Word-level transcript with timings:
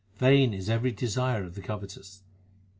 Vain 0.17 0.51
is 0.51 0.67
every 0.67 0.91
desire 0.91 1.43
of 1.43 1.53
the 1.53 1.61
covetous. 1.61 2.23